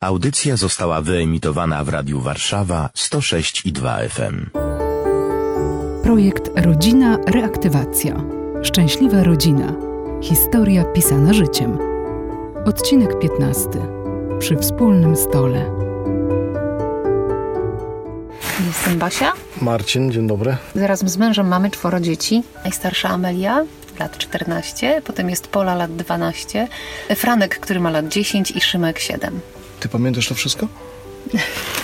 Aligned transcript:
Audycja 0.00 0.56
została 0.56 1.00
wyemitowana 1.00 1.84
w 1.84 1.88
Radiu 1.88 2.20
Warszawa 2.20 2.90
106 2.94 3.66
i 3.66 3.72
2 3.72 3.98
FM. 4.08 4.46
Projekt 6.02 6.50
Rodzina 6.56 7.18
Reaktywacja. 7.26 8.14
Szczęśliwa 8.62 9.22
rodzina. 9.22 9.74
Historia 10.22 10.84
pisana 10.84 11.32
życiem. 11.32 11.78
Odcinek 12.66 13.18
15. 13.18 13.68
Przy 14.38 14.56
wspólnym 14.56 15.16
stole. 15.16 15.70
Jestem 18.66 18.98
Basia. 18.98 19.32
Marcin, 19.60 20.12
dzień 20.12 20.26
dobry. 20.26 20.56
Razem 20.74 21.08
z 21.08 21.16
mężem 21.16 21.48
mamy 21.48 21.70
czworo 21.70 22.00
dzieci. 22.00 22.42
Najstarsza 22.64 23.08
Amelia, 23.08 23.64
lat 24.00 24.18
14, 24.18 25.02
potem 25.04 25.30
jest 25.30 25.48
Pola, 25.48 25.74
lat 25.74 25.96
12, 25.96 26.68
Franek, 27.16 27.58
który 27.58 27.80
ma 27.80 27.90
lat 27.90 28.08
10 28.08 28.50
i 28.50 28.60
Szymek 28.60 28.98
7. 28.98 29.40
Ty 29.80 29.88
pamiętasz 29.88 30.28
to 30.28 30.34
wszystko? 30.34 30.68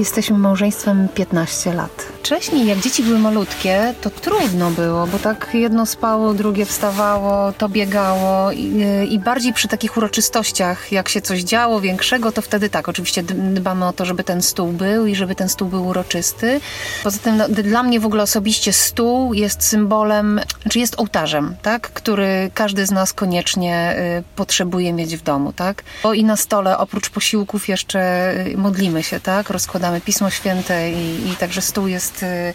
Jesteśmy 0.00 0.38
małżeństwem 0.38 1.08
15 1.14 1.74
lat. 1.74 2.10
Wcześniej, 2.22 2.66
jak 2.66 2.78
dzieci 2.78 3.02
były 3.02 3.18
malutkie, 3.18 3.94
to 4.00 4.10
trudno 4.10 4.70
było, 4.70 5.06
bo 5.06 5.18
tak 5.18 5.50
jedno 5.52 5.86
spało, 5.86 6.34
drugie 6.34 6.66
wstawało, 6.66 7.52
to 7.52 7.68
biegało 7.68 8.52
i, 8.52 8.84
i 9.10 9.18
bardziej 9.18 9.52
przy 9.52 9.68
takich 9.68 9.96
uroczystościach, 9.96 10.92
jak 10.92 11.08
się 11.08 11.20
coś 11.20 11.40
działo 11.40 11.80
większego, 11.80 12.32
to 12.32 12.42
wtedy 12.42 12.70
tak, 12.70 12.88
oczywiście 12.88 13.22
dbamy 13.22 13.86
o 13.86 13.92
to, 13.92 14.04
żeby 14.04 14.24
ten 14.24 14.42
stół 14.42 14.72
był 14.72 15.06
i 15.06 15.14
żeby 15.14 15.34
ten 15.34 15.48
stół 15.48 15.68
był 15.68 15.86
uroczysty. 15.86 16.60
Poza 17.04 17.18
tym 17.18 17.36
no, 17.36 17.48
dla 17.48 17.82
mnie 17.82 18.00
w 18.00 18.06
ogóle 18.06 18.22
osobiście 18.22 18.72
stół 18.72 19.34
jest 19.34 19.62
symbolem, 19.62 20.40
czy 20.70 20.78
jest 20.78 21.00
ołtarzem, 21.00 21.56
tak, 21.62 21.90
który 21.92 22.50
każdy 22.54 22.86
z 22.86 22.90
nas 22.90 23.12
koniecznie 23.12 23.96
y, 24.18 24.22
potrzebuje 24.36 24.92
mieć 24.92 25.16
w 25.16 25.22
domu, 25.22 25.52
tak. 25.52 25.82
Bo 26.02 26.14
i 26.14 26.24
na 26.24 26.36
stole 26.36 26.78
oprócz 26.78 27.10
posiłków 27.10 27.68
jeszcze 27.68 28.32
y, 28.46 28.56
modlimy 28.56 29.02
się, 29.02 29.20
tak, 29.20 29.50
rozkładamy 29.50 29.89
Pismo 30.04 30.30
Święte 30.30 30.90
i, 30.90 31.30
i 31.30 31.36
także 31.36 31.62
stół 31.62 31.86
jest 31.86 32.00
jest, 32.00 32.22
y, 32.22 32.54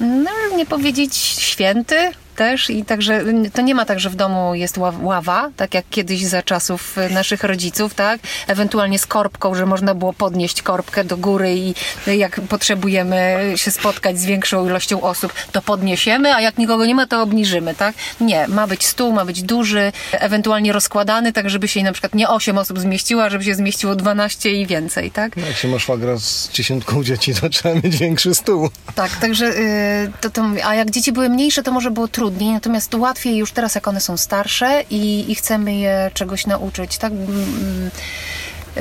no, 0.00 0.30
nie 0.56 0.66
powiedzieć 0.66 1.16
święty, 1.16 2.10
też 2.38 2.70
i 2.70 2.84
także 2.84 3.24
to 3.52 3.62
nie 3.62 3.74
ma 3.74 3.84
tak, 3.84 4.00
że 4.00 4.10
w 4.10 4.16
domu 4.16 4.54
jest 4.54 4.78
ława, 5.02 5.50
tak 5.56 5.74
jak 5.74 5.84
kiedyś 5.90 6.24
za 6.24 6.42
czasów 6.42 6.96
naszych 7.10 7.44
rodziców, 7.44 7.94
tak? 7.94 8.20
Ewentualnie 8.46 8.98
z 8.98 9.06
korbką, 9.06 9.54
że 9.54 9.66
można 9.66 9.94
było 9.94 10.12
podnieść 10.12 10.62
korbkę 10.62 11.04
do 11.04 11.16
góry 11.16 11.56
i 11.56 11.74
jak 12.06 12.40
potrzebujemy 12.40 13.52
się 13.56 13.70
spotkać 13.70 14.18
z 14.18 14.24
większą 14.24 14.66
ilością 14.66 15.02
osób, 15.02 15.32
to 15.52 15.62
podniesiemy, 15.62 16.34
a 16.34 16.40
jak 16.40 16.58
nikogo 16.58 16.86
nie 16.86 16.94
ma, 16.94 17.06
to 17.06 17.22
obniżymy, 17.22 17.74
tak? 17.74 17.94
Nie, 18.20 18.48
ma 18.48 18.66
być 18.66 18.86
stół, 18.86 19.12
ma 19.12 19.24
być 19.24 19.42
duży, 19.42 19.92
ewentualnie 20.12 20.72
rozkładany, 20.72 21.32
tak 21.32 21.50
żeby 21.50 21.68
się 21.68 21.82
na 21.82 21.92
przykład 21.92 22.14
nie 22.14 22.28
8 22.28 22.58
osób 22.58 22.78
zmieściło, 22.78 23.24
a 23.24 23.30
żeby 23.30 23.44
się 23.44 23.54
zmieściło 23.54 23.96
12 23.96 24.50
i 24.50 24.66
więcej, 24.66 25.10
tak? 25.10 25.36
Jak 25.36 25.56
się 25.56 25.68
ma 25.68 25.78
szwagra 25.78 26.16
z 26.18 26.50
dziesiątką 26.52 27.04
dzieci, 27.04 27.34
to 27.34 27.48
trzeba 27.48 27.74
mieć 27.74 27.96
większy 27.96 28.34
stół. 28.34 28.70
Tak, 28.94 29.16
także 29.16 29.44
yy, 29.46 30.12
to, 30.20 30.30
to, 30.30 30.44
a 30.64 30.74
jak 30.74 30.90
dzieci 30.90 31.12
były 31.12 31.28
mniejsze, 31.28 31.62
to 31.62 31.72
może 31.72 31.90
było 31.90 32.08
trudno 32.08 32.27
trudniej, 32.28 32.52
natomiast 32.52 32.94
łatwiej 32.94 33.36
już 33.36 33.52
teraz, 33.52 33.74
jak 33.74 33.88
one 33.88 34.00
są 34.00 34.16
starsze 34.16 34.82
i, 34.90 35.32
i 35.32 35.34
chcemy 35.34 35.74
je 35.74 36.10
czegoś 36.14 36.46
nauczyć, 36.46 36.98
tak? 36.98 37.12
Y, 38.76 38.80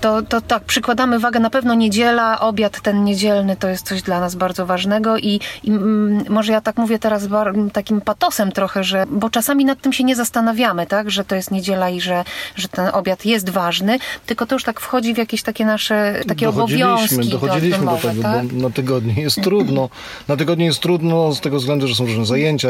to, 0.00 0.22
to 0.22 0.40
tak, 0.40 0.64
przykładamy 0.64 1.18
wagę, 1.18 1.40
na 1.40 1.50
pewno 1.50 1.74
niedziela, 1.74 2.40
obiad 2.40 2.80
ten 2.80 3.04
niedzielny 3.04 3.56
to 3.56 3.68
jest 3.68 3.86
coś 3.86 4.02
dla 4.02 4.20
nas 4.20 4.34
bardzo 4.34 4.66
ważnego 4.66 5.18
i, 5.18 5.40
i 5.64 5.70
mm, 5.70 6.24
może 6.28 6.52
ja 6.52 6.60
tak 6.60 6.76
mówię 6.76 6.98
teraz 6.98 7.26
bar, 7.26 7.54
takim 7.72 8.00
patosem 8.00 8.52
trochę, 8.52 8.84
że, 8.84 9.04
bo 9.10 9.30
czasami 9.30 9.64
nad 9.64 9.80
tym 9.80 9.92
się 9.92 10.04
nie 10.04 10.16
zastanawiamy, 10.16 10.86
tak, 10.86 11.10
że 11.10 11.24
to 11.24 11.34
jest 11.34 11.50
niedziela 11.50 11.90
i 11.90 12.00
że, 12.00 12.24
że 12.56 12.68
ten 12.68 12.86
obiad 12.92 13.26
jest 13.26 13.50
ważny, 13.50 13.98
tylko 14.26 14.46
to 14.46 14.54
już 14.54 14.64
tak 14.64 14.80
wchodzi 14.80 15.14
w 15.14 15.18
jakieś 15.18 15.42
takie 15.42 15.64
nasze, 15.64 16.20
takie 16.28 16.48
obowiązki 16.48 17.28
Dochodziliśmy 17.28 17.86
do 17.86 17.96
tego, 17.96 18.22
tak? 18.22 18.46
bo 18.46 18.68
na 18.68 18.74
tygodniu 18.74 19.14
jest 19.16 19.42
trudno. 19.42 19.88
Na 20.28 20.36
tygodniu 20.36 20.66
jest 20.66 20.80
trudno 20.80 21.32
z 21.32 21.40
tego 21.40 21.56
względu, 21.56 21.88
że 21.88 21.94
są 21.94 22.06
różne 22.06 22.26
zajęcia, 22.26 22.68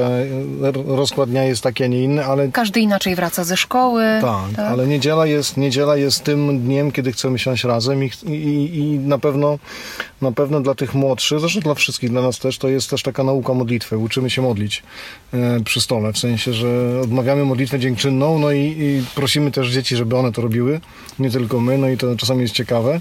rozkład 0.86 1.30
dnia 1.30 1.44
jest 1.44 1.62
taki, 1.62 1.84
a 1.84 1.86
nie 1.86 2.02
inny, 2.02 2.24
ale... 2.24 2.48
Każdy 2.48 2.80
inaczej 2.80 3.14
wraca 3.14 3.44
ze 3.44 3.56
szkoły. 3.56 4.04
Tak, 4.20 4.56
tak? 4.56 4.66
ale 4.66 4.86
niedziela 4.86 5.26
jest, 5.26 5.56
niedziela 5.56 5.96
jest 5.96 6.24
tym 6.24 6.47
dniem, 6.52 6.92
kiedy 6.92 7.12
chcemy 7.12 7.38
siąść 7.38 7.64
razem 7.64 8.04
i, 8.04 8.10
i, 8.26 8.78
i 8.78 8.98
na 8.98 9.18
pewno 9.18 9.58
na 10.22 10.32
pewno 10.32 10.60
dla 10.60 10.74
tych 10.74 10.94
młodszych, 10.94 11.40
zresztą 11.40 11.60
dla 11.60 11.74
wszystkich, 11.74 12.10
dla 12.10 12.22
nas 12.22 12.38
też, 12.38 12.58
to 12.58 12.68
jest 12.68 12.90
też 12.90 13.02
taka 13.02 13.24
nauka 13.24 13.54
modlitwy. 13.54 13.98
Uczymy 13.98 14.30
się 14.30 14.42
modlić 14.42 14.82
e, 15.34 15.60
przy 15.64 15.80
stole, 15.80 16.12
w 16.12 16.18
sensie, 16.18 16.52
że 16.52 17.00
odmawiamy 17.02 17.44
modlitwę 17.44 17.78
dziękczynną, 17.78 18.38
no 18.38 18.52
i, 18.52 18.76
i 18.78 19.02
prosimy 19.14 19.50
też 19.50 19.68
dzieci, 19.68 19.96
żeby 19.96 20.16
one 20.16 20.32
to 20.32 20.42
robiły, 20.42 20.80
nie 21.18 21.30
tylko 21.30 21.60
my, 21.60 21.78
no 21.78 21.88
i 21.88 21.96
to 21.96 22.16
czasami 22.16 22.42
jest 22.42 22.54
ciekawe. 22.54 23.00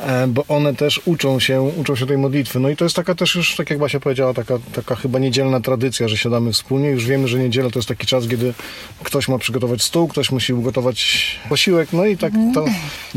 E, 0.00 0.26
bo 0.26 0.44
one 0.48 0.74
też 0.74 1.00
uczą 1.04 1.40
się, 1.40 1.62
uczą 1.62 1.96
się 1.96 2.06
tej 2.06 2.18
modlitwy. 2.18 2.60
No 2.60 2.68
i 2.68 2.76
to 2.76 2.84
jest 2.84 2.96
taka 2.96 3.14
też 3.14 3.34
już, 3.34 3.56
tak 3.56 3.70
jak 3.70 3.78
Basia 3.78 4.00
powiedziała, 4.00 4.34
taka, 4.34 4.58
taka 4.74 4.96
chyba 4.96 5.18
niedzielna 5.18 5.60
tradycja, 5.60 6.08
że 6.08 6.16
siadamy 6.16 6.52
wspólnie. 6.52 6.88
Już 6.88 7.06
wiemy, 7.06 7.28
że 7.28 7.38
niedziela 7.38 7.70
to 7.70 7.78
jest 7.78 7.88
taki 7.88 8.06
czas, 8.06 8.28
kiedy 8.28 8.54
ktoś 9.04 9.28
ma 9.28 9.38
przygotować 9.38 9.82
stół, 9.82 10.08
ktoś 10.08 10.30
musi 10.30 10.52
ugotować 10.54 11.26
posiłek, 11.48 11.88
no 11.92 12.06
i 12.06 12.16
tak 12.16 12.32
to... 12.54 12.64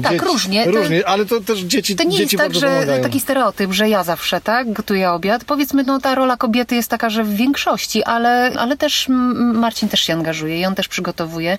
tak, 0.03 0.11
dzieci, 0.13 0.25
różnie. 0.25 0.65
Różnie, 0.65 1.07
ale 1.07 1.25
to 1.25 1.41
też 1.41 1.59
dzieci 1.59 1.95
To 1.95 2.03
nie 2.03 2.17
dzieci 2.17 2.35
jest 2.35 2.37
tak, 2.37 2.55
że 2.55 2.67
pomagają. 2.67 3.03
taki 3.03 3.19
stereotyp, 3.19 3.73
że 3.73 3.89
ja 3.89 4.03
zawsze, 4.03 4.41
tak, 4.41 4.73
gotuję 4.73 5.11
obiad. 5.11 5.45
Powiedzmy, 5.45 5.83
no 5.83 5.99
ta 5.99 6.15
rola 6.15 6.37
kobiety 6.37 6.75
jest 6.75 6.89
taka, 6.89 7.09
że 7.09 7.23
w 7.23 7.33
większości, 7.35 8.03
ale, 8.03 8.51
ale 8.57 8.77
też 8.77 9.07
Marcin 9.53 9.89
też 9.89 10.01
się 10.01 10.13
angażuje 10.13 10.59
i 10.59 10.65
on 10.65 10.75
też 10.75 10.87
przygotowuje. 10.87 11.57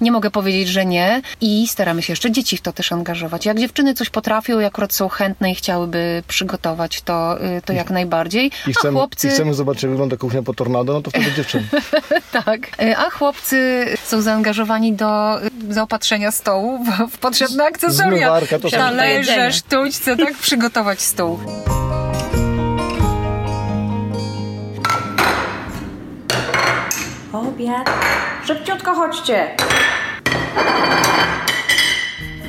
Nie 0.00 0.12
mogę 0.12 0.30
powiedzieć, 0.30 0.68
że 0.68 0.86
nie 0.86 1.22
i 1.40 1.68
staramy 1.68 2.02
się 2.02 2.12
jeszcze 2.12 2.30
dzieci 2.30 2.56
w 2.56 2.60
to 2.60 2.72
też 2.72 2.92
angażować. 2.92 3.46
Jak 3.46 3.58
dziewczyny 3.58 3.94
coś 3.94 4.10
potrafią, 4.10 4.61
i 4.62 4.66
akurat 4.66 4.92
są 4.92 5.08
chętne 5.08 5.52
i 5.52 5.54
chciałyby 5.54 6.22
przygotować 6.28 7.02
to, 7.02 7.44
y, 7.44 7.62
to 7.64 7.72
jak 7.72 7.90
najbardziej. 7.90 8.50
I 8.66 8.72
chcemy, 8.74 8.98
a 8.98 9.00
chłopcy... 9.00 9.28
I 9.28 9.30
chcemy 9.30 9.54
zobaczyć, 9.54 9.82
jak 9.82 9.92
wygląda 9.92 10.16
kuchnia 10.16 10.42
po 10.42 10.54
tornado, 10.54 10.92
no 10.92 11.02
to 11.02 11.10
wtedy 11.10 11.32
dziewczyny. 11.32 11.64
tak. 12.44 12.82
Y, 12.82 12.96
a 12.96 13.10
chłopcy 13.10 13.86
są 14.04 14.20
zaangażowani 14.20 14.92
do 14.92 15.40
y, 15.70 15.74
zaopatrzenia 15.74 16.30
stołu 16.30 16.84
w, 16.84 17.14
w 17.14 17.18
potrzebne 17.18 17.64
akcesoria. 17.64 18.10
Zmywarka, 18.10 18.58
to 18.58 18.70
Talerze, 18.70 19.52
sztućce, 19.52 20.16
tak? 20.16 20.34
Przygotować 20.34 21.00
stół. 21.00 21.38
Obiad. 27.32 27.90
Szybciutko 28.46 28.94
chodźcie. 28.94 29.56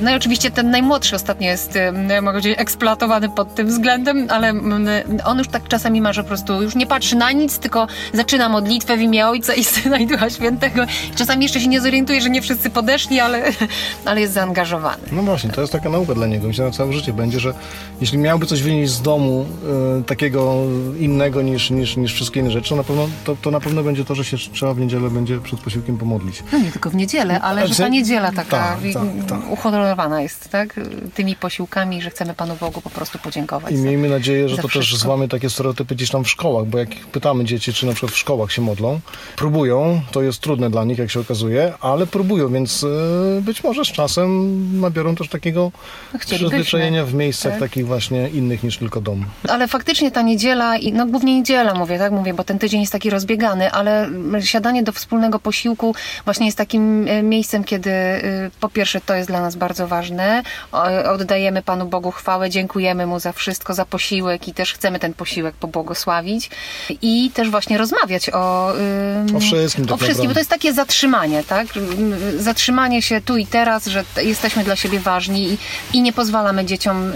No 0.04 0.10
i 0.10 0.14
oczywiście 0.14 0.50
ten 0.50 0.70
najmłodszy 0.70 1.16
ostatnio 1.16 1.46
jest, 1.46 1.78
mogę 2.22 2.38
powiedzieć, 2.38 2.58
eksploatowany 2.58 3.28
pod 3.28 3.54
tym 3.54 3.66
względem, 3.66 4.26
ale 4.30 4.52
on 5.24 5.38
już 5.38 5.48
tak 5.48 5.68
czasami 5.68 6.00
ma, 6.00 6.12
że 6.12 6.22
po 6.22 6.28
prostu 6.28 6.62
już 6.62 6.74
nie 6.74 6.86
patrzy 6.86 7.16
na 7.16 7.32
nic, 7.32 7.58
tylko 7.58 7.86
zaczyna 8.12 8.48
modlitwę 8.48 8.96
w 8.96 9.00
imię 9.00 9.28
Ojca 9.28 9.54
i 9.54 9.64
Syna 9.64 9.98
i 9.98 10.06
Ducha 10.06 10.30
Świętego. 10.30 10.84
Czasami 11.16 11.42
jeszcze 11.42 11.60
się 11.60 11.68
nie 11.68 11.80
zorientuje, 11.80 12.20
że 12.20 12.30
nie 12.30 12.42
wszyscy 12.42 12.70
podeszli, 12.70 13.20
ale, 13.20 13.42
ale 14.04 14.20
jest 14.20 14.32
zaangażowany. 14.32 15.02
No 15.12 15.22
właśnie, 15.22 15.50
to 15.50 15.60
jest 15.60 15.72
taka 15.72 15.88
nauka 15.88 16.14
dla 16.14 16.26
niego. 16.26 16.46
Myślę, 16.48 16.64
na 16.64 16.70
całe 16.70 16.92
życie 16.92 17.12
będzie, 17.12 17.40
że 17.40 17.54
jeśli 18.00 18.18
miałby 18.18 18.46
coś 18.46 18.62
wynieść 18.62 18.92
z 18.92 19.02
domu 19.02 19.46
y, 20.00 20.04
takiego 20.04 20.54
innego 20.98 21.42
niż, 21.42 21.70
niż, 21.70 21.96
niż 21.96 22.14
wszystkie 22.14 22.40
inne 22.40 22.50
rzeczy, 22.50 22.70
to 22.70 22.76
na, 22.76 22.84
pewno, 22.84 23.08
to, 23.24 23.36
to 23.42 23.50
na 23.50 23.60
pewno 23.60 23.82
będzie 23.82 24.04
to, 24.04 24.14
że 24.14 24.24
się 24.24 24.36
trzeba 24.36 24.74
w 24.74 24.78
niedzielę 24.78 25.10
będzie 25.10 25.38
przed 25.40 25.60
posiłkiem 25.60 25.98
pomodlić. 25.98 26.42
No 26.52 26.58
nie 26.58 26.72
tylko 26.72 26.90
w 26.90 26.94
niedzielę, 26.94 27.40
ale 27.40 27.68
że 27.68 27.74
ta 27.74 27.88
niedziela 27.88 28.32
taka 28.32 28.58
tak, 28.58 28.78
tak, 28.94 29.28
tak. 29.28 29.50
Jest, 30.18 30.48
tak? 30.48 30.80
Tymi 31.14 31.36
posiłkami, 31.36 32.02
że 32.02 32.10
chcemy 32.10 32.34
Panu 32.34 32.56
Bogu 32.60 32.80
po 32.80 32.90
prostu 32.90 33.18
podziękować. 33.18 33.72
I 33.72 33.76
miejmy 33.76 34.08
nadzieję, 34.08 34.48
że 34.48 34.56
to 34.56 34.68
wszystko. 34.68 34.92
też 34.92 35.00
złamy 35.00 35.28
takie 35.28 35.50
stereotypy 35.50 35.94
gdzieś 35.94 36.10
tam 36.10 36.24
w 36.24 36.30
szkołach, 36.30 36.66
bo 36.66 36.78
jak 36.78 36.88
pytamy 36.88 37.44
dzieci, 37.44 37.72
czy 37.72 37.86
na 37.86 37.92
przykład 37.92 38.12
w 38.12 38.18
szkołach 38.18 38.52
się 38.52 38.62
modlą, 38.62 39.00
próbują, 39.36 40.00
to 40.12 40.22
jest 40.22 40.40
trudne 40.40 40.70
dla 40.70 40.84
nich, 40.84 40.98
jak 40.98 41.10
się 41.10 41.20
okazuje, 41.20 41.72
ale 41.80 42.06
próbują, 42.06 42.52
więc 42.52 42.82
y, 42.82 42.86
być 43.42 43.64
może 43.64 43.84
z 43.84 43.88
czasem 43.88 44.30
nabiorą 44.80 45.14
też 45.14 45.28
takiego 45.28 45.72
No, 46.12 46.18
przyzwyczajenia 46.18 47.04
w 47.04 47.14
miejscach 47.14 47.52
tak? 47.52 47.60
takich 47.60 47.86
właśnie 47.86 48.28
innych 48.28 48.62
niż 48.62 48.78
tylko 48.78 49.00
dom. 49.00 49.24
Ale 49.48 49.68
faktycznie 49.68 50.10
ta 50.10 50.22
niedziela, 50.22 50.74
no 50.92 51.06
głównie 51.06 51.36
niedziela 51.36 51.74
mówię, 51.74 51.98
tak 51.98 52.12
mówię, 52.12 52.34
bo 52.34 52.44
ten 52.44 52.58
tydzień 52.58 52.80
jest 52.80 52.92
taki 52.92 53.10
rozbiegany, 53.10 53.72
ale 53.72 54.08
siadanie 54.40 54.82
do 54.82 54.92
wspólnego 54.92 55.38
posiłku 55.38 55.94
właśnie 56.24 56.46
jest 56.46 56.58
takim 56.58 57.08
e, 57.08 57.22
miejscem, 57.22 57.64
kiedy 57.64 57.90
e, 57.90 58.50
po 58.60 58.68
pierwsze 58.68 59.00
to 59.00 59.14
jest 59.14 59.28
dla 59.28 59.40
nas 59.40 59.56
bardzo 59.56 59.73
bardzo 59.74 59.88
ważne. 59.88 60.42
Oddajemy 61.12 61.62
Panu 61.62 61.86
Bogu 61.86 62.10
chwałę, 62.10 62.50
dziękujemy 62.50 63.06
Mu 63.06 63.20
za 63.20 63.32
wszystko, 63.32 63.74
za 63.74 63.84
posiłek 63.84 64.48
i 64.48 64.54
też 64.54 64.72
chcemy 64.72 64.98
ten 64.98 65.14
posiłek 65.14 65.54
pobłogosławić. 65.54 66.50
I 67.02 67.30
też 67.34 67.50
właśnie 67.50 67.78
rozmawiać 67.78 68.30
o, 68.30 68.72
O 69.36 69.40
wszystkim 69.40 69.86
tak 69.86 69.94
o 69.94 69.96
wszystkim, 69.96 70.28
bo 70.28 70.34
to 70.34 70.40
jest 70.40 70.50
takie 70.50 70.72
zatrzymanie, 70.72 71.44
tak? 71.44 71.76
Ym, 71.76 72.14
Zatrzymanie 72.38 73.02
się 73.02 73.20
tu 73.20 73.36
i 73.36 73.46
teraz, 73.46 73.86
że 73.86 74.04
jesteśmy 74.22 74.64
dla 74.64 74.76
siebie 74.76 75.00
ważni 75.00 75.48
i, 75.52 75.58
i 75.92 76.02
nie 76.02 76.12
pozwalamy 76.12 76.64
dzieciom, 76.64 77.12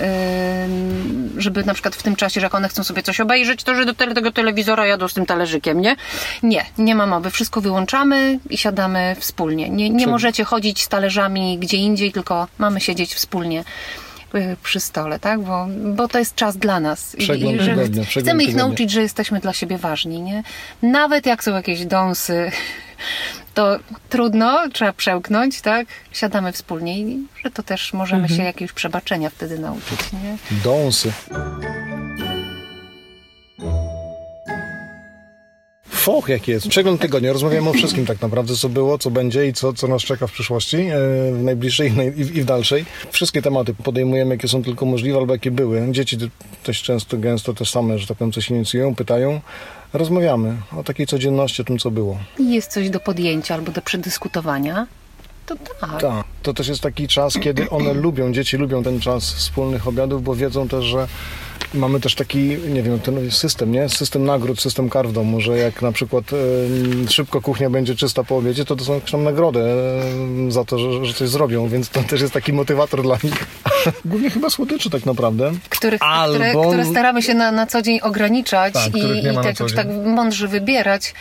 żeby 1.36 1.64
na 1.64 1.74
przykład 1.74 1.96
w 1.96 2.02
tym 2.02 2.16
czasie, 2.16 2.40
że 2.40 2.46
jak 2.46 2.54
one 2.54 2.68
chcą 2.68 2.84
sobie 2.84 3.02
coś 3.02 3.20
obejrzeć, 3.20 3.62
to 3.62 3.74
że 3.74 3.84
do 3.84 3.94
tego 3.94 4.32
telewizora 4.32 4.86
jadą 4.86 5.08
z 5.08 5.14
tym 5.14 5.26
talerzykiem, 5.26 5.80
nie? 5.80 5.96
Nie, 6.42 6.64
nie 6.78 6.94
ma 6.94 7.06
mowy. 7.06 7.30
Wszystko 7.30 7.60
wyłączamy 7.60 8.38
i 8.50 8.58
siadamy 8.58 9.16
wspólnie. 9.18 9.70
Nie, 9.70 9.90
nie 9.90 10.06
możecie 10.06 10.44
chodzić 10.44 10.82
z 10.82 10.88
talerzami 10.88 11.58
gdzie 11.58 11.76
indziej, 11.76 12.12
tylko 12.12 12.47
mamy 12.58 12.80
siedzieć 12.80 13.14
wspólnie 13.14 13.64
y, 14.34 14.56
przy 14.62 14.80
stole, 14.80 15.18
tak? 15.20 15.40
Bo, 15.40 15.66
bo 15.94 16.08
to 16.08 16.18
jest 16.18 16.34
czas 16.34 16.56
dla 16.56 16.80
nas. 16.80 17.14
I- 17.14 17.18
Przegląd 17.18 17.56
i 17.56 17.64
że 17.64 17.70
tygodnia, 17.70 18.04
przegląd 18.04 18.26
chcemy 18.28 18.42
ich 18.42 18.48
tygodnia. 18.48 18.66
nauczyć, 18.68 18.90
że 18.90 19.02
jesteśmy 19.02 19.40
dla 19.40 19.52
siebie 19.52 19.78
ważni, 19.78 20.20
nie? 20.22 20.42
Nawet 20.82 21.26
jak 21.26 21.44
są 21.44 21.54
jakieś 21.54 21.86
dąsy, 21.86 22.50
to 23.54 23.78
trudno, 24.08 24.68
trzeba 24.72 24.92
przełknąć, 24.92 25.60
tak? 25.60 25.86
Siadamy 26.12 26.52
wspólnie 26.52 26.98
i 26.98 27.26
że 27.44 27.50
to 27.50 27.62
też 27.62 27.92
możemy 27.92 28.22
Mhm. 28.22 28.38
się 28.38 28.44
jakiegoś 28.44 28.72
przebaczenia 28.72 29.30
wtedy 29.30 29.58
nauczyć, 29.58 29.98
nie? 30.12 30.36
Dąsy. 30.64 31.12
Foch 36.08 36.28
jaki 36.28 36.50
jest. 36.50 36.68
Przegląd 36.68 37.00
tygodnia. 37.00 37.32
Rozmawiamy 37.32 37.70
o 37.70 37.72
wszystkim 37.72 38.06
tak 38.06 38.20
naprawdę, 38.20 38.54
co 38.54 38.68
było, 38.68 38.98
co 38.98 39.10
będzie 39.10 39.46
i 39.46 39.52
co, 39.52 39.72
co 39.72 39.88
nas 39.88 40.02
czeka 40.02 40.26
w 40.26 40.32
przyszłości, 40.32 40.76
e, 40.76 40.90
w 41.32 41.42
najbliższej 41.42 41.92
i 42.16 42.42
w 42.42 42.44
dalszej. 42.44 42.84
Wszystkie 43.10 43.42
tematy 43.42 43.74
podejmujemy, 43.74 44.34
jakie 44.34 44.48
są 44.48 44.62
tylko 44.62 44.86
możliwe 44.86 45.18
albo 45.18 45.32
jakie 45.32 45.50
były. 45.50 45.88
Dzieci 45.90 46.18
też 46.62 46.82
często, 46.82 47.16
gęsto 47.16 47.54
te 47.54 47.66
same, 47.66 47.98
że 47.98 48.06
tak 48.06 48.16
powiem, 48.16 48.32
coś 48.32 48.50
inicjują, 48.50 48.94
pytają. 48.94 49.40
Rozmawiamy 49.92 50.56
o 50.76 50.84
takiej 50.84 51.06
codzienności, 51.06 51.62
o 51.62 51.64
tym, 51.64 51.78
co 51.78 51.90
było. 51.90 52.18
Jest 52.38 52.72
coś 52.72 52.90
do 52.90 53.00
podjęcia 53.00 53.54
albo 53.54 53.72
do 53.72 53.82
przedyskutowania, 53.82 54.86
to 55.46 55.56
tak. 55.80 56.00
Tak, 56.00 56.24
to 56.42 56.54
też 56.54 56.68
jest 56.68 56.80
taki 56.80 57.08
czas, 57.08 57.34
kiedy 57.34 57.70
one 57.70 57.94
lubią, 57.94 58.32
dzieci 58.32 58.56
lubią 58.56 58.82
ten 58.82 59.00
czas 59.00 59.32
wspólnych 59.32 59.88
obiadów, 59.88 60.22
bo 60.22 60.34
wiedzą 60.34 60.68
też, 60.68 60.84
że 60.84 61.08
mamy 61.74 62.00
też 62.00 62.14
taki, 62.14 62.38
nie 62.48 62.82
wiem, 62.82 63.00
ten 63.00 63.30
system, 63.30 63.72
nie? 63.72 63.88
System 63.88 64.24
nagród, 64.24 64.60
system 64.60 64.90
kar 64.90 65.08
w 65.08 65.12
domu, 65.12 65.40
że 65.40 65.58
jak 65.58 65.82
na 65.82 65.92
przykład 65.92 66.24
e, 66.32 67.10
szybko 67.10 67.40
kuchnia 67.40 67.70
będzie 67.70 67.94
czysta 67.94 68.24
po 68.24 68.36
obiedzie, 68.36 68.64
to 68.64 68.76
dostaną 68.76 69.24
nagrodę 69.24 69.60
e, 69.60 70.50
za 70.50 70.64
to, 70.64 70.78
że, 70.78 71.06
że 71.06 71.14
coś 71.14 71.28
zrobią, 71.28 71.68
więc 71.68 71.88
to 71.88 72.02
też 72.02 72.20
jest 72.20 72.32
taki 72.32 72.52
motywator 72.52 73.02
dla 73.02 73.18
nich. 73.24 73.46
Głównie 74.04 74.30
chyba 74.30 74.50
słodyczy 74.50 74.90
tak 74.90 75.06
naprawdę. 75.06 75.52
Których, 75.68 76.02
Albo- 76.02 76.34
które, 76.34 76.52
które 76.68 76.84
staramy 76.84 77.22
się 77.22 77.34
na, 77.34 77.52
na 77.52 77.66
co 77.66 77.82
dzień 77.82 78.00
ograniczać 78.02 78.74
Tak, 78.74 78.96
i, 78.96 79.18
i 79.18 79.34
tak 79.42 79.60
już 79.60 79.74
tak 79.74 79.86
mądrze 80.04 80.48
wybierać, 80.48 81.14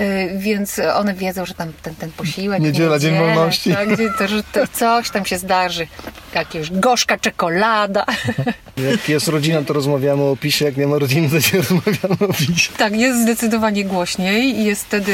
y, 0.00 0.30
więc 0.38 0.80
one 0.94 1.14
wiedzą, 1.14 1.46
że 1.46 1.54
tam 1.54 1.72
ten, 1.82 1.94
ten 1.94 2.10
posiłek. 2.10 2.60
w 2.60 2.64
Niedziela, 2.64 2.98
dzień 2.98 3.18
wolności. 3.18 3.72
Tak, 3.72 3.94
gdzie 3.94 4.10
to, 4.18 4.28
że 4.28 4.42
to 4.42 4.66
coś 4.72 5.10
tam 5.10 5.24
się 5.24 5.38
zdarzy. 5.38 5.86
Jakieś 6.34 6.70
gorzka 6.70 7.18
czekolada. 7.18 8.04
Jak 8.90 9.08
jest 9.08 9.28
rodzina, 9.28 9.62
to 9.62 9.72
rozmawiamy 9.72 10.22
o 10.22 10.30
opisie, 10.30 10.64
jak 10.64 10.76
nie 10.76 10.86
ma 10.86 10.98
rodziny, 10.98 11.28
to 11.28 11.34
nie 11.34 11.62
rozmawiamy 11.62 12.16
o 12.20 12.24
opisie. 12.28 12.72
Tak, 12.76 12.96
jest 12.96 13.22
zdecydowanie 13.22 13.84
głośniej 13.84 14.58
i 14.58 14.64
jest 14.64 14.84
wtedy 14.84 15.12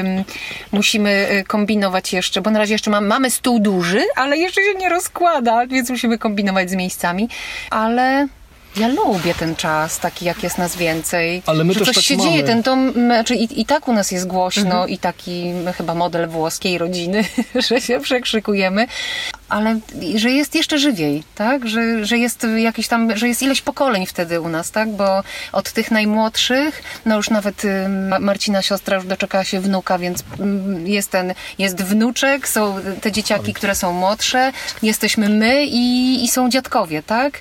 ym, 0.00 0.24
musimy 0.72 1.28
y, 1.32 1.44
kombinować 1.44 2.12
jeszcze, 2.12 2.40
bo 2.40 2.50
na 2.50 2.58
razie 2.58 2.74
jeszcze 2.74 2.90
mam, 2.90 3.06
mamy 3.06 3.30
stół 3.30 3.60
duży, 3.60 4.02
ale 4.16 4.38
jeszcze 4.38 4.60
się 4.60 4.78
nie 4.78 4.88
rozkłada, 4.88 5.66
więc 5.66 5.90
musimy 5.90 6.18
kombinować 6.18 6.45
z 6.66 6.74
miejscami, 6.74 7.28
ale 7.70 8.28
ja 8.76 8.88
lubię 8.88 9.34
ten 9.34 9.56
czas, 9.56 9.98
taki 9.98 10.24
jak 10.24 10.42
jest 10.42 10.58
nas 10.58 10.76
więcej. 10.76 11.42
Ale 11.46 11.64
my 11.64 11.72
że 11.72 11.78
też 11.78 11.88
coś 11.88 11.94
tak 11.96 12.04
się 12.04 12.16
mamy. 12.16 12.30
dzieje, 12.30 12.42
ten 12.42 12.62
dom, 12.62 12.92
znaczy 12.92 13.34
i, 13.34 13.60
i 13.60 13.64
tak 13.66 13.88
u 13.88 13.92
nas 13.92 14.10
jest 14.10 14.26
głośno 14.26 14.86
i 14.86 14.98
taki 14.98 15.52
chyba 15.76 15.94
model 15.94 16.28
włoskiej 16.28 16.78
rodziny, 16.78 17.24
że 17.68 17.80
się 17.80 18.00
przekrzykujemy, 18.00 18.86
ale 19.48 19.78
że 20.14 20.30
jest 20.30 20.54
jeszcze 20.54 20.78
żywiej, 20.78 21.22
tak? 21.34 21.68
Że, 21.68 22.04
że 22.04 22.18
jest 22.18 22.46
jakiś 22.56 22.88
tam, 22.88 23.16
że 23.16 23.28
jest 23.28 23.42
ileś 23.42 23.62
pokoleń 23.62 24.06
wtedy 24.06 24.40
u 24.40 24.48
nas, 24.48 24.70
tak? 24.70 24.88
Bo 24.90 25.22
od 25.52 25.72
tych 25.72 25.90
najmłodszych, 25.90 26.82
no 27.06 27.16
już 27.16 27.30
nawet 27.30 27.64
y, 27.64 27.88
Ma- 27.88 28.18
Marcina 28.18 28.62
siostra 28.62 28.96
już 28.96 29.06
doczekała 29.06 29.44
się 29.44 29.60
wnuka, 29.60 29.98
więc 29.98 30.24
mm, 30.40 30.86
jest 30.86 31.10
ten, 31.10 31.34
jest 31.58 31.82
wnuczek, 31.82 32.48
są 32.48 32.76
te 33.00 33.12
dzieciaki, 33.12 33.54
które 33.54 33.74
są 33.74 33.92
młodsze, 33.92 34.52
jesteśmy 34.82 35.28
my 35.28 35.64
i, 35.66 36.24
i 36.24 36.28
są 36.28 36.50
dziadkowie, 36.50 37.02
tak? 37.02 37.40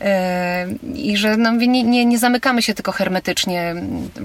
E, 0.00 0.66
I 0.94 1.16
że 1.16 1.36
no, 1.36 1.52
nie, 1.52 1.82
nie, 1.82 2.06
nie 2.06 2.18
zamykamy 2.18 2.62
się 2.62 2.74
tylko 2.74 2.92
hermetycznie, 2.92 3.74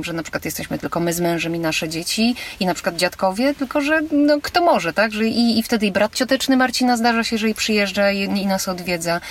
że 0.02 0.14
na 0.14 0.24
przykład 0.24 0.46
jesteśmy 0.46 0.80
tylko 0.80 1.00
my 1.00 1.14
z 1.14 1.20
mężem 1.20 1.56
i 1.56 1.60
nasze 1.60 1.90
dzieci 1.90 2.36
i 2.60 2.66
na 2.66 2.74
przykład 2.74 2.96
dziadkowie, 2.96 3.54
tylko 3.56 3.82
że 3.82 4.02
no, 4.12 4.38
kto 4.42 4.62
może, 4.62 4.94
tak? 4.94 5.12
Że 5.14 5.28
i, 5.28 5.60
I 5.60 5.64
wtedy 5.64 5.86
i 5.86 5.92
brat 5.92 6.16
cioteczny 6.16 6.58
Marcina 6.58 6.98
zdarza 6.98 7.24
się, 7.24 7.38
że 7.38 7.50
i 7.50 7.54
przyjeżdża 7.54 8.12
i, 8.12 8.24
i 8.24 8.46
nas 8.48 8.68
odwiedza. 8.68 9.22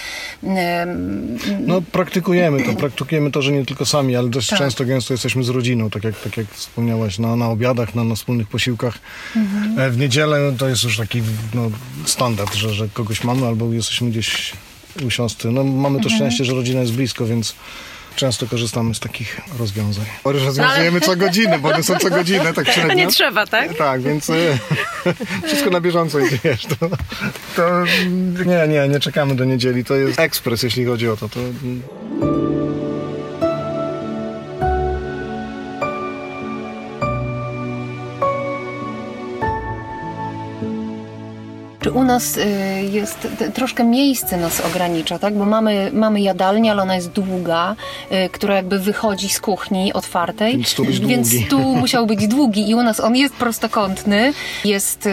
Em, 0.45 1.39
No 1.67 1.83
praktykujemy 1.83 2.63
to, 2.63 2.73
praktykujemy 2.85 3.31
to, 3.31 3.43
że 3.43 3.53
nie 3.53 3.67
tylko 3.67 3.87
sami, 3.87 4.17
ale 4.17 4.29
dość 4.29 4.49
Tak. 4.49 4.59
często, 4.59 4.85
gęsto 4.85 5.15
jesteśmy 5.15 5.45
z 5.45 5.49
rodziną, 5.49 5.91
tak 5.91 6.05
jak, 6.05 6.21
tak 6.21 6.37
jak 6.37 6.47
wspomniałaś, 6.47 7.19
na, 7.19 7.37
na 7.37 7.49
obiadach, 7.49 7.95
na, 7.95 8.05
na 8.05 8.15
wspólnych 8.15 8.49
posiłkach. 8.49 8.99
E, 9.79 9.91
W 9.91 9.99
niedzielę 9.99 10.53
to 10.59 10.69
jest 10.69 10.85
już 10.85 10.97
taki 10.97 11.23
no, 11.55 11.71
standard, 12.05 12.55
że, 12.55 12.75
że 12.75 12.89
kogoś 12.89 13.25
mamy 13.25 13.47
albo 13.47 13.73
jesteśmy 13.73 14.11
gdzieś 14.11 14.53
u 15.07 15.11
siostry. 15.11 15.51
No 15.51 15.65
mamy 15.65 16.01
to 16.01 16.09
szczęście, 16.09 16.45
że 16.45 16.55
rodzina 16.55 16.81
jest 16.81 16.93
blisko, 16.93 17.27
więc 17.27 17.55
często 18.17 18.47
korzystamy 18.47 18.95
z 18.95 19.01
takich 19.01 19.41
rozwiązań. 19.59 20.05
Rozwiązujemy 20.25 21.01
co 21.01 21.17
godzinę, 21.17 21.59
bo 21.59 21.69
one 21.69 21.83
są 21.83 21.97
co 21.97 22.11
godzinę, 22.11 22.53
tak 22.53 22.71
średnio. 22.73 22.95
Nie 22.95 23.07
trzeba, 23.07 23.47
tak? 23.47 23.77
Tak, 23.77 24.03
więc 24.03 24.31
e, 24.31 24.35
wszystko 25.47 25.71
na 25.71 25.81
bieżąco 25.81 26.21
idzie, 26.21 26.39
wiesz, 26.45 26.67
to, 26.67 26.89
to 27.57 27.85
nie, 28.47 28.69
nie, 28.69 28.89
nie 28.89 29.01
czekamy 29.01 29.35
do 29.37 29.45
niedzieli, 29.45 29.85
to 29.85 29.95
jest 29.95 30.21
ekspres, 30.21 30.63
jeśli 30.63 30.85
chodzi 30.85 31.09
o 31.09 31.17
to, 31.17 31.29
to 31.29 31.41
Czy 41.83 41.91
u 41.93 42.05
nas 42.05 42.37
y, 42.37 42.47
jest 42.91 43.29
troszkę 43.55 43.85
miejsce 43.85 44.37
nas 44.37 44.61
ogranicza, 44.61 45.19
tak? 45.19 45.35
Bo 45.35 45.45
mamy, 45.45 45.91
mamy 45.93 46.21
jadalnię, 46.21 46.71
ale 46.71 46.83
ona 46.83 46.95
jest 46.95 47.11
długa, 47.11 47.77
y, 48.13 48.29
która 48.29 48.55
jakby 48.55 48.79
wychodzi 48.79 49.29
z 49.29 49.41
kuchni 49.41 49.93
otwartej. 49.93 50.53
Więc 50.53 50.69
stół 50.69 50.87
być 50.87 51.01
Więc 51.01 51.31
długi. 51.31 51.47
stół 51.47 51.77
musiał 51.77 52.07
być 52.07 52.29
długi 52.29 52.71
i 52.71 52.75
u 52.75 52.83
nas 52.83 53.01
on 53.01 53.17
jest 53.17 53.35
prostokątny, 53.35 54.33
jest 54.65 55.07
y, 55.07 55.11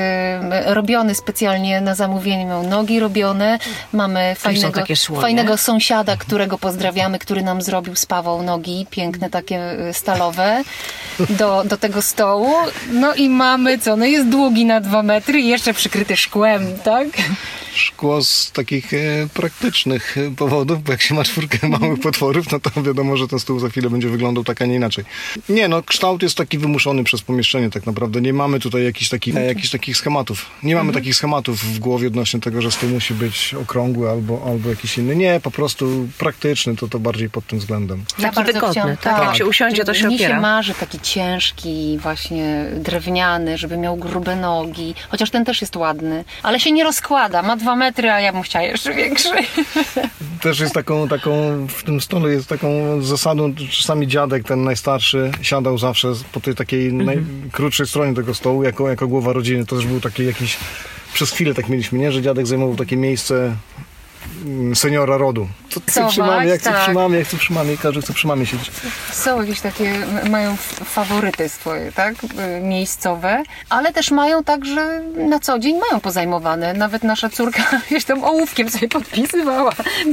robiony 0.65 1.15
specjalnie 1.15 1.81
na 1.81 1.95
zamówienie, 1.95 2.45
miał 2.45 2.63
nogi 2.63 2.99
robione. 2.99 3.59
Mamy 3.93 4.35
fajnego, 4.37 4.81
fajnego 5.21 5.57
sąsiada, 5.57 6.17
którego 6.17 6.57
pozdrawiamy, 6.57 7.19
który 7.19 7.41
nam 7.41 7.61
zrobił 7.61 7.95
z 7.95 8.05
Pawą 8.05 8.43
nogi, 8.43 8.87
piękne 8.89 9.29
takie 9.29 9.61
stalowe, 9.91 10.63
do, 11.29 11.63
do 11.65 11.77
tego 11.77 12.01
stołu. 12.01 12.53
No 12.91 13.13
i 13.13 13.29
mamy 13.29 13.77
co? 13.77 13.95
No 13.95 14.05
jest 14.05 14.27
długi 14.27 14.65
na 14.65 14.81
dwa 14.81 15.03
metry 15.03 15.39
i 15.39 15.47
jeszcze 15.47 15.73
przykryty 15.73 16.17
szkłem, 16.17 16.56
tak? 16.83 17.07
Szkło 17.77 18.23
z 18.23 18.51
takich 18.51 18.93
e, 18.93 18.97
praktycznych 19.33 20.17
e, 20.17 20.31
powodów, 20.35 20.83
bo 20.83 20.91
jak 20.91 21.01
się 21.01 21.15
ma 21.15 21.23
czwórkę 21.23 21.67
małych 21.69 21.99
potworów, 21.99 22.51
no 22.51 22.59
to 22.59 22.81
wiadomo, 22.81 23.17
że 23.17 23.27
ten 23.27 23.39
stół 23.39 23.59
za 23.59 23.69
chwilę 23.69 23.89
będzie 23.89 24.09
wyglądał 24.09 24.43
tak, 24.43 24.61
a 24.61 24.65
nie 24.65 24.75
inaczej. 24.75 25.05
Nie, 25.49 25.67
no 25.67 25.83
kształt 25.83 26.23
jest 26.23 26.37
taki 26.37 26.57
wymuszony 26.57 27.03
przez 27.03 27.21
pomieszczenie 27.21 27.69
tak 27.69 27.85
naprawdę. 27.85 28.21
Nie 28.21 28.33
mamy 28.33 28.59
tutaj 28.59 28.83
jakichś 28.83 29.09
takich, 29.09 29.35
e, 29.35 29.45
jakichś 29.45 29.69
takich 29.69 29.97
schematów. 29.97 30.45
Nie 30.63 30.75
mamy 30.75 30.93
takich 30.93 31.15
schematów 31.15 31.59
w 31.63 31.79
głowie 31.79 32.07
odnośnie 32.07 32.39
tego, 32.39 32.61
że 32.61 32.71
stół 32.71 32.89
musi 32.89 33.13
być 33.13 33.53
okrągły 33.53 34.09
albo, 34.09 34.43
albo 34.47 34.69
jakiś 34.69 34.97
inny. 34.97 35.15
Nie, 35.15 35.39
po 35.43 35.51
prostu 35.51 36.07
praktyczny, 36.17 36.75
to 36.75 36.87
to 36.87 36.99
bardziej 36.99 37.29
pod 37.29 37.47
tym 37.47 37.59
względem. 37.59 38.05
Ja 38.19 38.31
Taki 38.31 38.53
wygodny, 38.53 38.97
tak? 39.01 39.23
Jak 39.23 39.35
się 39.35 39.45
usiądzie, 39.45 39.85
to 39.85 39.93
się 39.93 40.07
opiera. 40.07 40.35
się 40.35 40.41
marzy 40.41 40.73
taki 40.73 40.99
ciężki, 40.99 41.97
właśnie 42.01 42.65
drewniany, 42.75 43.57
żeby 43.57 43.77
miał 43.77 43.97
grube 43.97 44.35
nogi. 44.35 44.95
Chociaż 45.09 45.29
ten 45.29 45.45
też 45.45 45.61
jest 45.61 45.75
ładny. 45.75 46.25
Ale 46.43 46.59
się 46.59 46.71
nie 46.71 46.83
rozkłada. 46.83 47.41
Ma 47.41 47.55
dwa 47.55 47.66
metry, 47.75 48.11
a 48.11 48.19
ja 48.19 48.33
bym 48.33 48.41
chciała 48.41 48.65
jeszcze 48.65 48.93
większy. 48.93 49.29
Też 50.41 50.59
jest 50.59 50.73
taką, 50.73 51.07
taką, 51.07 51.31
w 51.67 51.83
tym 51.83 52.01
stole 52.01 52.29
jest 52.29 52.47
taką 52.49 53.01
zasadą, 53.01 53.53
czasami 53.71 54.07
dziadek, 54.07 54.43
ten 54.43 54.63
najstarszy, 54.63 55.31
siadał 55.41 55.77
zawsze 55.77 56.13
po 56.31 56.39
tej 56.39 56.55
takiej 56.55 56.93
najkrótszej 56.93 57.87
stronie 57.87 58.15
tego 58.15 58.33
stołu, 58.33 58.63
jako, 58.63 58.89
jako 58.89 59.07
głowa 59.07 59.33
rodziny. 59.33 59.65
To 59.65 59.75
też 59.75 59.85
był 59.85 59.99
taki 59.99 60.25
jakiś, 60.25 60.57
przez 61.13 61.31
chwilę 61.31 61.53
tak 61.53 61.69
mieliśmy, 61.69 61.99
nie? 61.99 62.11
Że 62.11 62.21
dziadek 62.21 62.47
zajmował 62.47 62.75
takie 62.75 62.97
miejsce 62.97 63.55
seniora 64.75 65.17
rodu. 65.17 65.47
To 65.73 66.07
przy 66.07 66.19
mamie, 66.19 66.47
jak 66.49 66.61
tak. 66.61 66.93
mamie, 66.93 67.17
jak 67.17 67.27
chcę 67.27 67.37
przy 67.37 67.53
mamie, 67.53 67.77
każdy 67.77 68.01
chce 68.01 68.13
przy 68.13 68.27
mamie 68.27 68.45
siedzieć. 68.45 68.71
Są 69.11 69.41
jakieś 69.41 69.61
takie, 69.61 69.93
mają 70.29 70.55
faworyty 70.85 71.49
swoje, 71.49 71.91
tak, 71.91 72.15
y, 72.23 72.61
miejscowe, 72.61 73.43
ale 73.69 73.93
też 73.93 74.11
mają 74.11 74.43
tak, 74.43 74.65
że 74.65 75.01
na 75.15 75.39
co 75.39 75.59
dzień 75.59 75.79
mają 75.89 75.99
pozajmowane. 76.01 76.73
Nawet 76.73 77.03
nasza 77.03 77.29
córka 77.29 77.63
gdzieś 77.87 78.05
tam 78.05 78.23
ołówkiem 78.23 78.69
sobie 78.69 78.87
podpisywała 78.87 79.71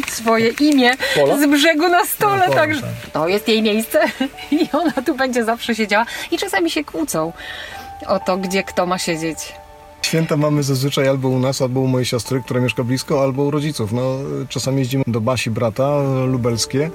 swoje 0.09 0.49
imię 0.49 0.91
Pola? 1.15 1.39
z 1.39 1.47
brzegu 1.51 1.89
na 1.89 2.05
stole, 2.07 2.49
No, 2.49 2.55
także 2.55 2.81
tak. 2.81 2.91
to 3.13 3.29
jest 3.29 3.49
jej 3.49 3.63
miejsce 3.63 4.01
i 4.51 4.69
ona 4.73 4.93
tu 5.07 5.15
będzie 5.15 5.45
zawsze 5.45 5.75
siedziała 5.75 6.07
i 6.31 6.39
czasami 6.39 6.71
się 6.71 6.85
kłócą 6.85 7.33
o 8.07 8.21
to, 8.21 8.37
gdzie 8.37 8.63
kto 8.63 8.87
ma 8.87 8.99
siedzieć. 8.99 9.39
Święta 10.05 10.37
mamy 10.37 10.63
zazwyczaj 10.63 11.09
albo 11.09 11.29
u 11.29 11.39
nas, 11.39 11.63
albo 11.63 11.81
u 11.81 11.87
mojej 11.87 12.07
siostry, 12.07 12.43
która 12.43 12.61
mieszka 12.61 12.85
blisko, 12.85 13.23
albo 13.23 13.43
u 13.43 13.51
rodziców. 13.51 13.93
No, 13.93 14.17
czasami 14.49 14.79
jeździmy 14.79 15.05
do 15.07 15.21
Basi 15.21 15.51
brata, 15.51 16.03
lubelskie. 16.27 16.91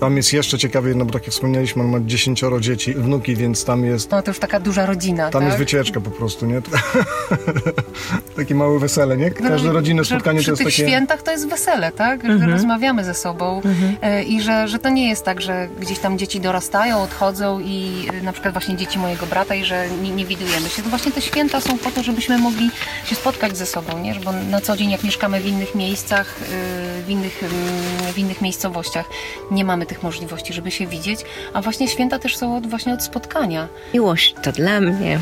Tam 0.00 0.16
jest 0.16 0.32
jeszcze 0.32 0.58
ciekawie, 0.58 0.94
no 0.94 1.04
bo 1.04 1.12
tak 1.12 1.22
jak 1.22 1.30
wspomnieliśmy, 1.32 1.82
on 1.82 1.88
ma 1.88 2.00
dziesięcioro 2.00 2.60
dzieci, 2.60 2.94
wnuki, 2.94 3.36
więc 3.36 3.64
tam 3.64 3.84
jest 3.84 4.10
No 4.10 4.22
to 4.22 4.30
już 4.30 4.38
taka 4.38 4.60
duża 4.60 4.86
rodzina, 4.86 5.30
Tam 5.30 5.40
tak? 5.40 5.46
jest 5.46 5.58
wycieczka 5.58 6.00
po 6.00 6.10
prostu, 6.10 6.46
nie? 6.46 6.62
takie 8.44 8.54
małe 8.54 8.78
wesele, 8.78 9.16
nie? 9.16 9.30
Każde 9.30 9.72
rodzinne 9.72 10.04
Że 10.04 10.14
spotkanie 10.14 10.38
przy 10.38 10.46
to 10.46 10.52
jest 10.52 10.62
takie... 10.62 10.82
Mhm. 10.82 10.88
świętach 10.88 11.22
to 11.22 11.30
jest 11.30 11.48
wesele, 11.48 11.92
tak? 11.92 12.38
Że 12.38 12.46
rozmawiamy 12.46 13.04
ze 13.04 13.14
sobą 13.14 13.62
e, 14.02 14.22
i 14.22 14.40
że, 14.40 14.68
że 14.68 14.78
to 14.78 14.88
nie 14.88 15.08
jest 15.08 15.24
tak, 15.24 15.40
że 15.40 15.68
gdzieś 15.80 15.98
tam 15.98 16.18
dzieci 16.18 16.40
dorastają, 16.40 17.02
odchodzą 17.02 17.60
i 17.60 18.06
e, 18.20 18.22
na 18.22 18.32
przykład 18.32 18.54
właśnie 18.54 18.76
dzieci 18.76 18.98
mojego 18.98 19.26
brata 19.26 19.54
i 19.54 19.64
że 19.64 19.88
nie, 20.02 20.10
nie 20.10 20.24
widujemy 20.24 20.68
się. 20.68 20.82
To 20.82 20.88
właśnie 20.88 21.12
te 21.12 21.20
święta 21.20 21.60
są 21.60 21.78
po 21.78 21.90
to, 21.90 22.02
żebyśmy 22.02 22.38
mogli 22.38 22.70
się 23.04 23.14
spotkać 23.14 23.56
ze 23.56 23.66
sobą, 23.66 23.98
nie? 23.98 24.14
Bo 24.14 24.32
na 24.32 24.60
co 24.60 24.76
dzień 24.76 24.90
jak 24.90 25.04
mieszkamy 25.04 25.40
w 25.40 25.46
innych 25.46 25.74
miejscach, 25.74 26.36
e, 26.42 27.02
w 27.02 27.10
innych, 27.10 27.42
mm, 27.42 28.12
w 28.12 28.18
innych 28.18 28.40
miejscowościach, 28.40 29.06
nie 29.50 29.64
mamy 29.64 29.86
tych 29.86 30.02
możliwości, 30.02 30.52
żeby 30.52 30.70
się 30.70 30.86
widzieć, 30.86 31.20
a 31.52 31.62
właśnie 31.62 31.88
święta 31.88 32.18
też 32.18 32.36
są 32.36 32.56
od, 32.56 32.66
właśnie 32.66 32.94
od 32.94 33.02
spotkania. 33.02 33.68
Miłość 33.94 34.34
to 34.42 34.52
dla 34.52 34.80
mnie. 34.80 35.18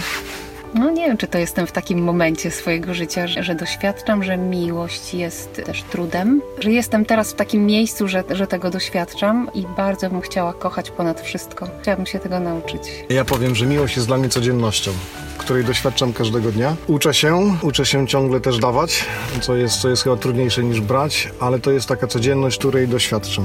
No 0.74 0.90
nie 0.90 1.06
wiem, 1.06 1.16
czy 1.16 1.26
to 1.26 1.38
jestem 1.38 1.66
w 1.66 1.72
takim 1.72 1.98
momencie 2.04 2.50
swojego 2.50 2.94
życia, 2.94 3.26
że, 3.26 3.42
że 3.42 3.54
doświadczam, 3.54 4.24
że 4.24 4.36
miłość 4.36 5.14
jest 5.14 5.62
też 5.66 5.82
trudem, 5.82 6.42
że 6.58 6.72
jestem 6.72 7.04
teraz 7.04 7.32
w 7.32 7.34
takim 7.34 7.66
miejscu, 7.66 8.08
że, 8.08 8.24
że 8.30 8.46
tego 8.46 8.70
doświadczam 8.70 9.50
i 9.54 9.66
bardzo 9.76 10.10
bym 10.10 10.20
chciała 10.20 10.52
kochać 10.52 10.90
ponad 10.90 11.20
wszystko. 11.20 11.68
Chciałabym 11.82 12.06
się 12.06 12.18
tego 12.18 12.40
nauczyć. 12.40 12.82
Ja 13.08 13.24
powiem, 13.24 13.54
że 13.54 13.66
miłość 13.66 13.96
jest 13.96 14.08
dla 14.08 14.18
mnie 14.18 14.28
codziennością, 14.28 14.90
której 15.38 15.64
doświadczam 15.64 16.12
każdego 16.12 16.52
dnia. 16.52 16.76
Uczę 16.86 17.14
się, 17.14 17.54
uczę 17.62 17.86
się 17.86 18.06
ciągle 18.06 18.40
też 18.40 18.58
dawać, 18.58 19.04
co 19.40 19.56
jest, 19.56 19.80
co 19.80 19.88
jest 19.88 20.02
chyba 20.02 20.16
trudniejsze 20.16 20.64
niż 20.64 20.80
brać, 20.80 21.28
ale 21.40 21.58
to 21.58 21.70
jest 21.70 21.88
taka 21.88 22.06
codzienność, 22.06 22.58
której 22.58 22.88
doświadczam. 22.88 23.44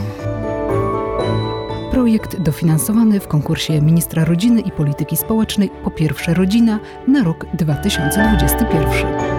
Projekt 2.07 2.39
dofinansowany 2.39 3.19
w 3.19 3.27
konkursie 3.27 3.81
Ministra 3.81 4.25
Rodziny 4.25 4.61
i 4.61 4.71
Polityki 4.71 5.17
Społecznej 5.17 5.69
po 5.83 5.91
pierwsze 5.91 6.33
rodzina 6.33 6.79
na 7.07 7.23
rok 7.23 7.45
2021. 7.53 9.36